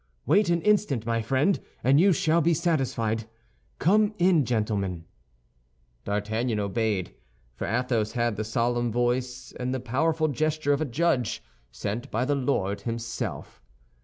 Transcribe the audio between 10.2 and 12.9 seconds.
gesture of a judge sent by the Lord